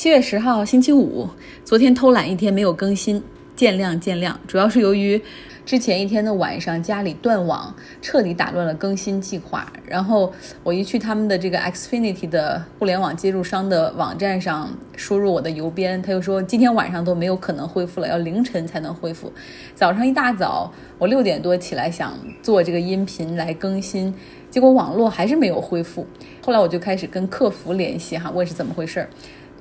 [0.00, 1.28] 七月十号，星期五。
[1.62, 3.22] 昨天偷懒一天没有更新，
[3.54, 4.34] 见谅见谅。
[4.46, 5.20] 主要是由于
[5.66, 9.70] 之前一天的晚上家里断网，彻底打乱了更新计划。
[9.84, 10.32] 然后
[10.62, 19.30] 我一去他们的这个 Xfinity 的互联网接入商的网站上输入我的邮编，他又说今天晚上都没有可能恢复了，要凌晨才能恢复。
[19.74, 24.14] 早上一大早，我六点多起来想做这个音频来更新，
[24.48, 26.06] 结果网络还是没有恢复。
[26.42, 29.10] 后来我就开始跟客服联系哈，问是怎么回事儿。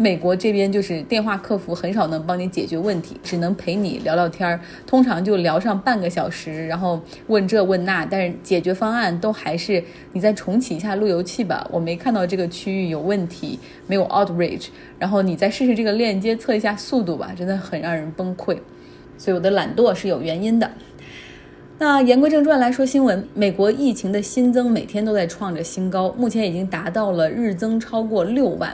[0.01, 4.57] 美国这边就是电话客服很少能帮你解决问题，只能陪你聊聊天儿，
[4.87, 14.67] 通常就聊上半个小时，然后问这问那，但是解决方案都还是你再重启一下路由器吧，我没看到这个区域有问题，没有 outrage，
[14.97, 18.57] 然后你再试试这个链接测一下速度吧，真的很让人崩溃，
[19.17, 20.71] 所以我的懒惰是有原因的。
[21.77, 28.73] 那言归正传来说新闻，美国疫情的新增每天都在创着新高，目前已经达到了日增超过六万。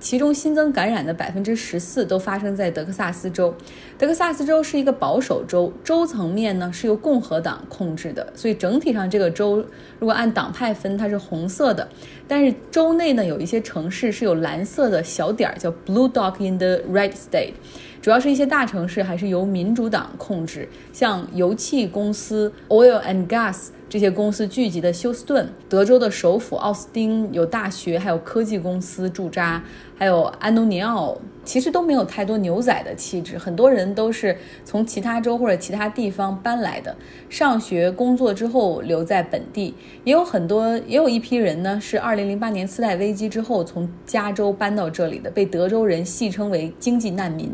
[0.00, 3.54] 其中新增感染的百分之十四都发生在德克萨斯州。
[3.98, 9.64] 德克萨斯州是一个保守州，州层面呢是由共和党控制的，所以整体上这个州
[9.98, 11.88] 如果按党派分，它是红色的。
[12.26, 17.54] 但是州内呢有一些城市是有蓝色的小点儿，叫 Blue Dot in the Red State。
[18.00, 23.70] 主要是一些大城市还是由民主党控制，像油气公司 Oil and Gas。
[23.88, 29.64] 这些公司聚集的休斯顿，德州的首府奥斯汀有大学，还有科技公司驻扎，
[29.96, 36.94] 还有安东尼奥，其实都没有太多牛仔的气质，很多人都是从其他州或者其他地方搬来的，
[37.30, 47.50] 上学工作之后留在本地，也有很多，也有一批人呢是二零零八年次贷危机之后从加州搬到这里的，被德州人戏称为经济难民。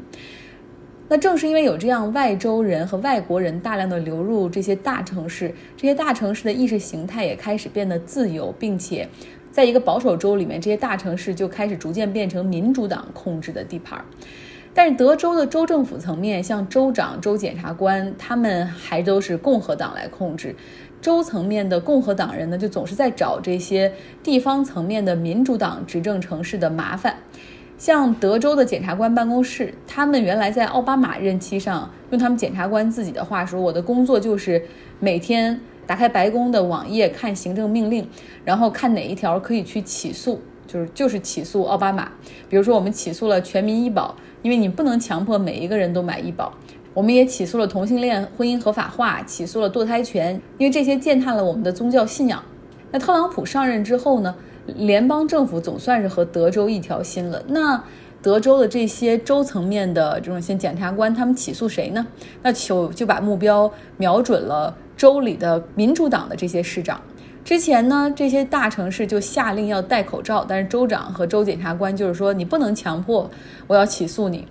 [1.14, 9.08] 那正是因为有这样外州人和外国人大量的流入这些大城市，这些大城市的意识形态也开始变得自由，并且，
[9.52, 14.04] 在一个保守州里面，这些大城市就开始逐渐变成民主党控制的地盘。
[14.74, 20.56] 但是德州的州政府层面，像州长、州检察官，他们还都是共和党来控制。
[21.00, 23.92] 州层面的共和党人呢，就总是在找这些
[24.24, 27.14] 地方层面的民主党执政城市的麻烦。
[27.76, 34.62] 像德州的检察官办公室，他们原来在奥巴马任期上，用他们检察官自己的话说：“我的工作就是
[35.00, 38.08] 每天打开白宫的网页看行政命令，
[38.44, 42.10] 然后看哪一条可以去起诉，就是就是起诉奥巴马。
[42.48, 46.52] 比如说，我们起诉了全民医保，因为你不能强迫每一个人都买医保；
[46.94, 52.42] 我们也起诉了同性恋婚姻合法化，起诉了堕胎权，因为这些践踏了我们的宗教信仰。
[52.92, 54.32] 那特朗普上任之后呢？”
[54.66, 57.42] 联邦政府总算是和德州一条心了。
[57.48, 57.82] 那
[58.22, 62.06] 德州的这些州层面的这种些检察官，他们起诉谁呢？
[62.42, 67.00] 那就就把目标瞄准了州里的民主党的这些市长。
[67.44, 73.30] 之前呢，这些大城市就下令要戴口罩，但是州长和州检察官就是说你不能强迫，
[73.66, 74.48] 我要起诉你。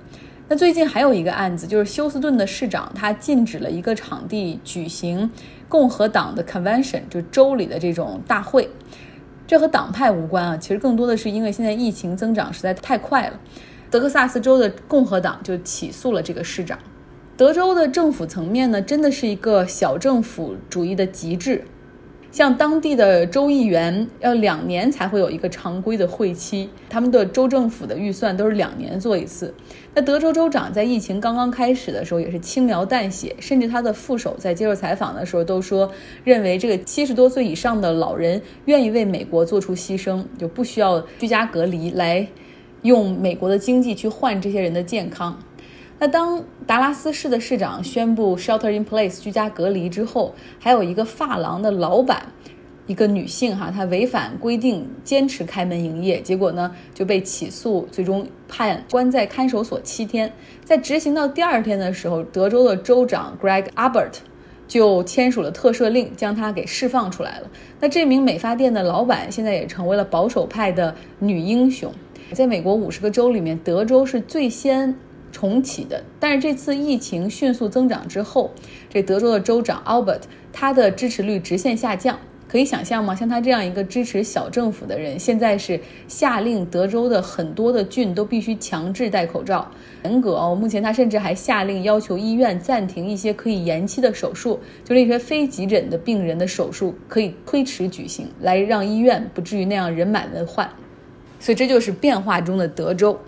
[0.48, 5.28] 那最近还有一个案子，就是休斯顿的市长他禁止了一个场地举行
[5.68, 8.70] 共和党的 convention，就州里的这种大会。
[9.54, 13.40] 这和党派无关啊，其实更多的是因为现在疫情增长实在太快了。
[13.92, 16.80] 德克萨斯州的共和党就起诉了这个市长。
[17.38, 21.64] 德州的政府层面呢，真的是一个小政府主义的极致。
[22.34, 29.54] 像当地的州议员要两年才会有一个常规的会期，他们的州政府的预算都是两年做一次。
[29.94, 35.88] 那德州州长在疫情刚刚开始的时候也是轻描淡写，甚至他的副手在接受采访的时候都说，
[36.24, 42.28] 认为这个七十多岁以上的老人愿意为美国做出牺牲，就不需要居家隔离来
[42.82, 45.38] 用美国的经济去换这些人的健康。
[46.00, 52.28] 那当达拉斯市的市长宣布 shelter in place 居家隔离之后，还有一个发廊的老板，
[52.88, 60.34] 一个女性哈，她违反规定坚持开门营业，结果呢就被起诉，最终判关在看守所七天。
[60.66, 64.16] 在执行到第二天的时候，德州的州长 Greg Abbott
[64.68, 67.48] 就签署了特赦令，将他给释放出来了。
[67.80, 71.94] 那这名美发店的老板现在也成为了保守派的女英雄。
[72.34, 74.94] 在美国五十个州里面，德州是最先。
[75.34, 78.52] 重启的，但是这次疫情迅速增长之后，
[78.90, 80.22] 这德州的州长 Albert
[80.54, 83.16] 他的支持率直线下降，可以想象吗？
[83.16, 89.70] 像他这样一个支持小政府的人，现在是下令德州的很多的郡都必须强制戴口罩，
[90.04, 90.56] 严格哦。
[90.56, 100.70] 目前他甚至还下令要求医院暂停一些可以延期的手术，就那些非急诊的病人的手术可以推迟举行，来让医院不至于那样人满为患。
[101.40, 103.20] 所以这就是变化中的德州。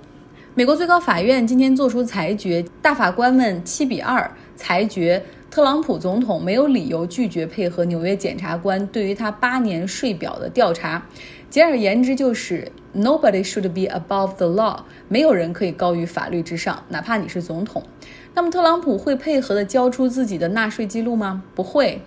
[0.57, 5.21] 美国最高法院今天作出裁决，大法官们七比二裁决
[5.51, 11.05] 特朗普总统没有理由拒绝配合纽约检察官对于他八年税表的调查。
[11.49, 14.79] 简而言之，就是 Nobody should be above the law，
[15.09, 17.83] 没有人可以高于法律之上，哪怕你是总统。
[18.33, 21.43] 那么特朗普会配合的交出自己的纳税记录吗？
[21.53, 22.01] 不会。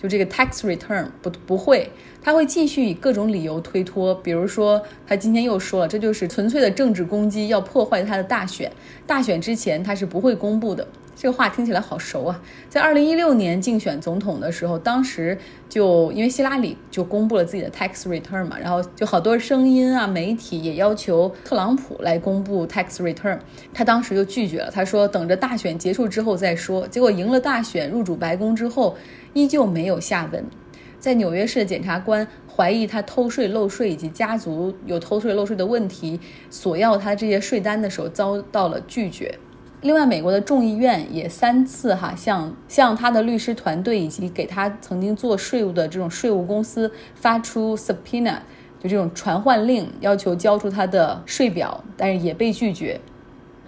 [0.00, 1.90] 就这个 tax return 不不会，
[2.22, 8.70] 他会继续以各种理由推脱，比如说他今天又说了，这就是纯粹的政治攻击，要破坏他的大选，
[9.06, 10.86] 大选之前他是不会公布的。
[11.16, 12.42] 这个话听起来好熟啊！
[12.70, 15.36] 在二零一六年竞选总统的时候，当时
[15.68, 23.38] 就因为希拉里就公布了自己的 tax return 嘛，然后就好多声音啊，媒体也要求特朗普来公布 tax return，
[23.74, 26.88] 他当时就拒绝了，他说等着大选结束之后再说。
[26.88, 28.96] 结果赢了大选，入主白宫之后，
[29.32, 30.44] 依旧没有下文。
[30.98, 39.34] 在纽约市的检察官怀疑他偷税漏税以及家族有偷税漏税的问题，索要他这些税单的时候，遭到了拒绝。
[39.80, 48.36] 另外，美国的众议院也三次哈向向他的律师团队以及给他曾经做税务的这种税务公司发出 subpoena，
[48.78, 53.00] 就这种传唤令，要求交出他的税表，但是也被拒绝。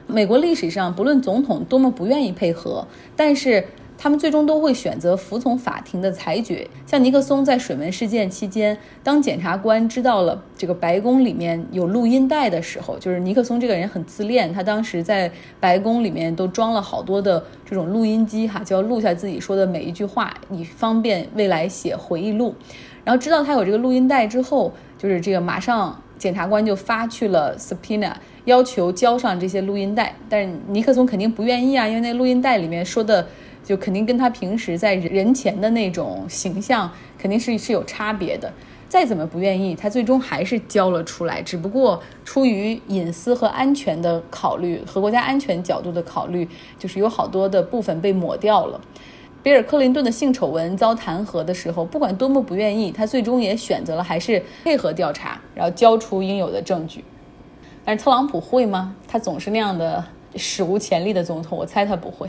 [0.07, 2.87] 美国历史上，不论总统多么不愿意配合，
[3.17, 3.65] 但是。
[4.03, 6.69] 他们最终都会选择服从法庭的裁决。
[6.85, 22.53] 像尼克松在水门事件期间，当检察官知道了这个白宫里面有录音带的时候，就是尼克松这个人很自恋，他当时在白宫里面都装了好多的这种录音机，哈，就要录下自己说的每一句话，以方便未来写回忆录。
[23.05, 28.13] 然后知道他有这个录音带之后，就是这个马上检察官就发去了 subpoena，
[28.47, 30.13] 要求交上这些录音带。
[30.29, 33.25] 但是尼克松肯定不愿意啊，因为那录音带里面说的。
[33.65, 38.53] 就肯定跟他平时在人前的那种形象肯定是是有差别的。
[38.89, 41.41] 再怎么不愿意，他最终还是交了出来。
[41.41, 46.47] 只不过出于隐私和安全的考虑和国家安全角度的考虑，
[46.79, 48.79] 就是有好多的部分被抹掉了。
[49.43, 57.03] 比尔·克林顿的性丑闻遭弹劾的时候，不管多么不愿意，他最终也选择了还是配合调查，然后交出应有的证据。
[57.85, 58.95] 但是特朗普会吗？
[59.09, 60.05] 他总是那样的
[60.37, 62.29] 史无前例的总统，我猜他不会。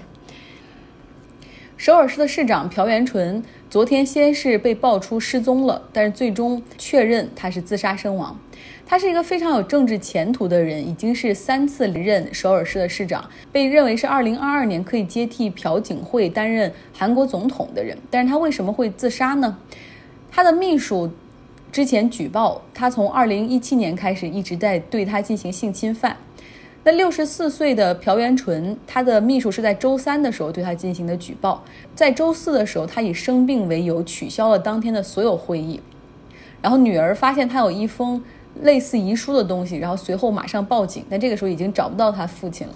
[1.83, 8.39] 首尔市的市长朴元淳昨天先是被爆出失踪了，但是最终确认他是自杀身亡。
[8.85, 17.97] 他是一个非常有政治前途的人，已经是三次连任首尔市的市长，被认为是2022年可以接替朴槿惠担任韩国总统的人。
[18.09, 19.57] 但是他为什么会自杀呢？
[20.31, 21.11] 他的秘书
[21.69, 26.15] 之前举报他从2017年开始一直在对他进行性侵犯。
[26.85, 31.63] 那六十四岁的朴元淳，他的秘书是在周三的时候对他进行的举报，
[31.95, 35.79] 在周四的时候，他以生病为由取消了当天的所有会议。
[36.61, 38.21] 然后女儿发现他有一封
[38.61, 42.73] 类似遗书的东西，然后随后马上报警，但这个时候已经找不到他父亲了。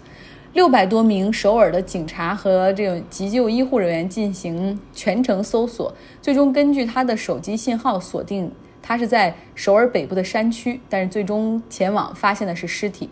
[0.54, 8.50] 六百多名首尔的警察和这种急救医护人员进行全程搜索，最终根据他的手机信号锁定
[8.82, 13.10] 他是在首尔北部的山区，但是最终前往发现的是尸体。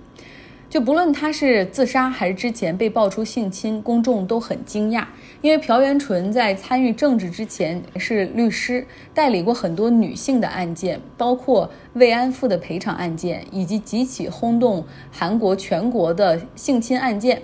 [0.75, 5.05] 就不论他是自杀还是之前被爆出性侵，公众都很惊讶，
[5.39, 17.41] 因为朴元淳在参与政治之前是律师，代理过很多女性的案件，包括慰安妇的赔偿案件，以及几起轰动韩国全国的性侵案件，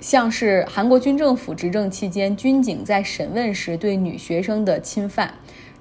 [0.00, 5.32] 像是韩国军政府执政期间军警在审问时对女学生的侵犯，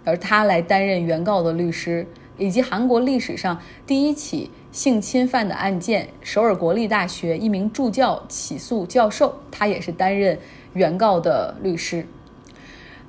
[0.06, 2.06] 而他来担任原告的律师，
[2.42, 4.50] 以及韩国历史上第一起。
[4.72, 10.40] 性侵犯的案件，首尔国立大学一名助教起诉教授，他也是担任
[10.72, 12.08] 原告的律师。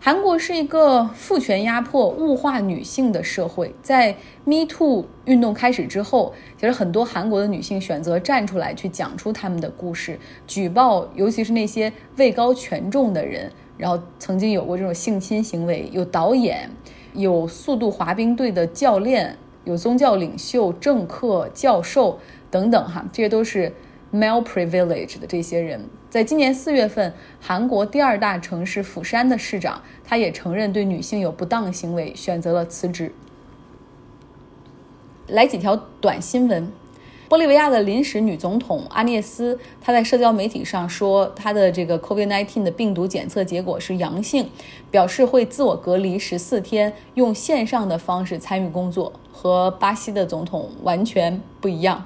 [0.00, 16.70] 韩国是一个父权压迫、物化女性的社会，在 Me Too 运动开始之后，其实很多韩国的女性选择站出来去讲出他们的故事，举报，尤其是那些位高权重的人，然后曾经有过这种性侵行为，有导演，
[17.14, 19.36] 有速度滑冰队的教练。
[19.64, 22.18] 有宗教领袖、政客、教授
[22.50, 23.72] 等等，哈，这些都是
[24.12, 25.80] male privilege 的这些人。
[26.10, 33.14] 在今年四月份，韩国第二大城市釜山的市长，他也承认对女性有不当行为，选择了辞职。
[35.28, 36.68] 来几条短新闻。
[37.32, 44.50] 玻利维亚的临时女总统阿涅斯，她在社交媒体上说，她的这个 COVID-19 的病毒检测结果是阳性，
[44.90, 52.04] 表示会自我隔离十四天，用线上的方式参与工作，和巴西的总统完全不一样。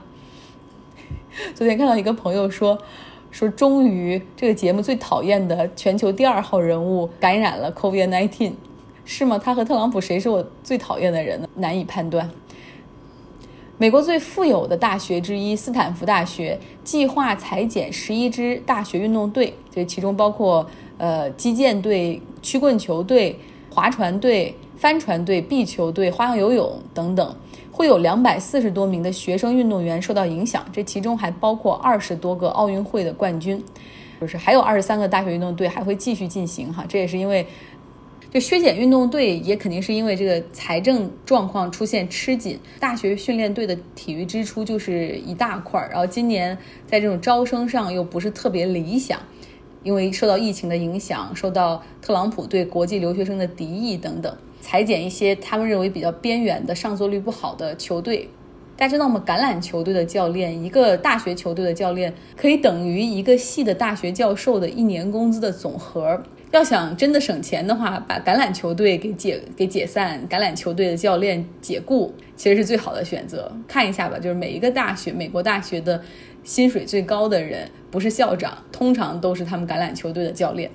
[1.56, 2.78] 昨天看到一个朋友说，
[3.32, 8.52] 说终于这个节目最讨厌的全球第二号人物感染了 COVID-19，
[9.04, 9.36] 是吗？
[9.36, 11.48] 他和特朗普谁是我最讨厌的人呢？
[11.56, 12.30] 难以判断。
[13.78, 20.66] 美国最富有的大学之一斯坦福大学计划裁减十一支大学运动队，这其中包括
[20.96, 23.38] 呃击剑队、曲棍球队、
[23.70, 27.36] 划船队、帆船队、壁球队、花样游泳等等，
[27.70, 33.62] 会有两百四十多名的学生运动员受到影响，这其中还包括二十多个奥运会的冠军，
[34.18, 36.82] 就是还有二十三个大学运动队还会继续进行哈。
[36.88, 37.46] 这也是因为，
[38.40, 49.18] 削减运动队也肯定是因为这个财政状况出现吃紧，大学训练队的体育支出就是一大块儿，然后今年在这种招生上又不是特别理想，
[49.82, 54.36] 因为受到疫情的影响，受到特朗普对国际留学生的敌意等等。
[54.60, 58.28] 裁减一些他们认为比较边缘的、上座率不好的球队。
[58.76, 59.22] 大家知道吗？
[59.24, 66.22] 橄榄球队的教练，一个大学球队的教练，可以等于一个系的大学教授的一年工资的总和。
[66.52, 73.52] 要想真的省钱的话，把橄榄球队给解给解散，橄榄球队的教练解雇，其实是最好的选择。
[73.66, 76.00] 看一下吧，就是每一个大学，美国大学的
[76.44, 80.70] 薪水最高的人，不是校长，通常都是他们橄榄球队的教练。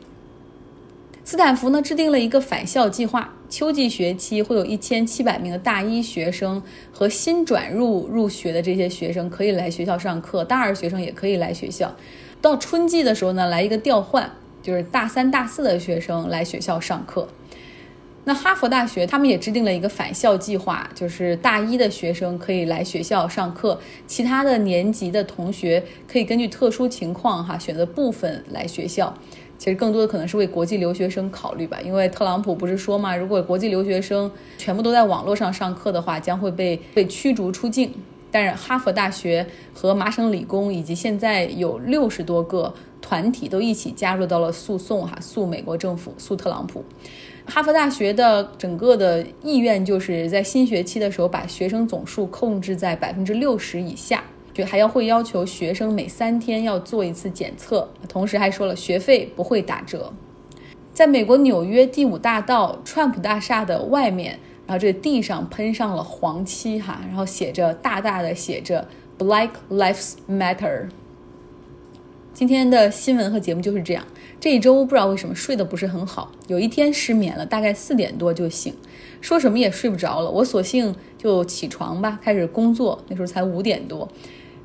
[1.23, 6.61] 斯坦福呢制定了一个返校计划，秋季学期会有一千七百名的大一学生
[6.91, 11.95] 和新转入入学的这些学生可以来学校上课，大二学生也可以来学校。
[12.41, 17.27] 到春季的时候呢，来一个调换，就是大三、大四的学生来学校上课。
[18.23, 29.11] 那哈佛大学他们也制定了一个返校计划，就是大一的学生可以来学校上课，其他的年级的同学可以根据特殊情况哈选择部分来学校。
[29.57, 37.91] 其实更多的可能是为国际留学生考虑吧，因为特朗普不是说嘛，如果国际留学生全部都在网络上上课的话，将会被被驱逐出境。
[38.31, 46.83] 但是哈佛大学和麻省理工以及现在有六十多个团体都一起加入到了诉讼，哈，诉美国政府，诉特朗普。
[47.45, 54.23] 哈佛大学的整个的意愿就是在新学期的时候把学生总数控制在百分之六十以下。
[54.53, 60.11] 就还要会要求学生每三天要做一次检测，同时还说了学费不会打折。
[60.93, 68.85] 在美国纽约第五大道川普大厦的外面，然后这地上喷上了黄漆哈，然后写着大大的写着
[69.17, 70.89] Black Lives Matter。
[72.41, 74.03] 今天的新闻和节目就是这样。
[74.39, 78.73] 这一周不知道为什么睡得不是很好，有一天失眠了，大概四点多就醒，
[79.21, 80.31] 说什么也睡不着了。
[80.31, 82.99] 我索性就起床吧，开始工作。
[83.07, 84.09] 那时候才五点多。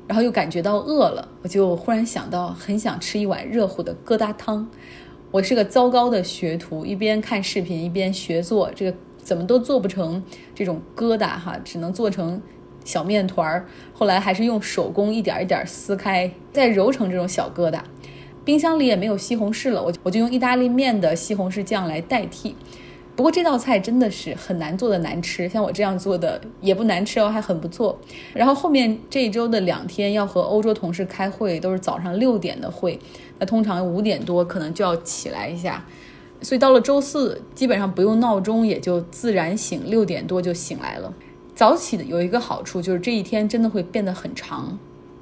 [0.07, 4.67] 然后又感觉到饿了，我就忽然想到，很想吃一碗热乎的疙瘩汤。
[5.29, 10.23] 我是个糟糕的学徒，一边看视频一边学做，这个怎么都做不成
[10.55, 12.41] 这种疙瘩哈，只能做成
[12.87, 13.67] 小面团儿。
[13.93, 17.81] 后来还是用手工一点一点撕开，再揉成这种小疙瘩。
[18.45, 22.55] 冰箱里也没有西红柿了，我我就用意大利面的西红柿酱来代替。
[23.13, 27.99] 不过这道菜真的是很难做的难吃，像我这样做的也不难吃哦，还很不错。
[28.33, 32.99] 然后后面这一周的两天要和欧洲同事开会，都是早上六点的会，
[33.39, 35.83] 那通常五点多可能就要起来一下，
[36.41, 41.11] 所以到了周四基本上不用闹钟也就自然醒，六点多就醒来了。
[41.57, 44.77] 早起的有一个好处就是这一天真的会变得很长，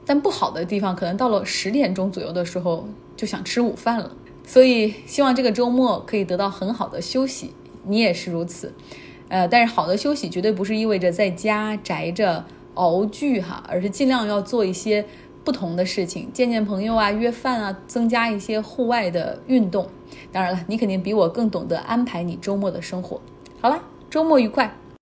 [0.05, 4.11] 但不好的地方可能到了十点钟左右的时候就想吃午饭了。
[4.45, 7.51] 所以希望这个周末可以得到很好的休息。
[7.83, 8.73] 你也是如此，
[9.29, 15.05] 呃，但是好的休息绝对不是意味着在家宅着熬剧哈，而是尽量要做一些
[15.45, 19.87] 不同的事情，见见朋友啊，约饭啊，增加一些户外的运动。
[20.33, 23.21] 当然了，你肯定比我更懂得安排你周末的生活。
[23.61, 24.75] 好了，周末愉快。